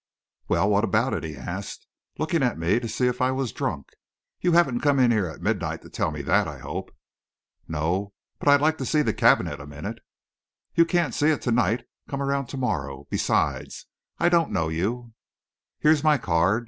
"Well, 0.47 0.67
what 0.71 0.83
about 0.83 1.13
it?" 1.13 1.23
he 1.23 1.35
asked, 1.35 1.85
looking 2.17 2.41
at 2.41 2.57
me 2.57 2.79
to 2.79 2.87
see 2.87 3.05
if 3.05 3.21
I 3.21 3.29
was 3.29 3.51
drunk. 3.51 3.89
"You 4.39 4.53
haven't 4.53 4.79
come 4.81 4.97
in 4.97 5.11
here 5.11 5.27
at 5.27 5.43
midnight 5.43 5.83
to 5.83 5.91
tell 5.91 6.09
me 6.09 6.23
that, 6.23 6.47
I 6.47 6.57
hope?" 6.57 6.89
"No; 7.67 8.15
but 8.39 8.47
I'd 8.47 8.61
like 8.61 8.79
to 8.79 8.85
see 8.87 9.03
the 9.03 9.13
cabinet 9.13 9.59
a 9.59 9.67
minute." 9.67 9.99
"You 10.73 10.85
can't 10.85 11.13
see 11.13 11.27
it 11.29 11.43
to 11.43 11.51
night. 11.51 11.85
Come 12.09 12.19
around 12.23 12.47
to 12.47 12.57
morrow. 12.57 13.05
Besides, 13.11 13.85
I 14.17 14.27
don't 14.27 14.51
know 14.51 14.69
you." 14.69 15.13
"Here's 15.77 16.03
my 16.03 16.17
card. 16.17 16.59